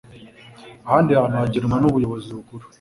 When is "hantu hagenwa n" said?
1.19-1.85